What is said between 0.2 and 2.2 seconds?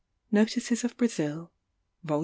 (Notices of Brazil, vol.